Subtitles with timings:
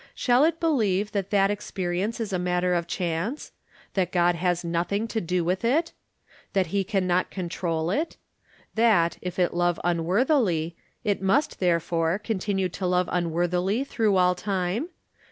[0.15, 3.51] Shall it believe that that experi ence is a matter of chance?
[3.93, 5.93] that God has noth ing to do with it?
[6.53, 8.17] that he can not control it?
[8.73, 14.89] that, if it love unworthily, it must, therefore, continue to love unworthily through all time?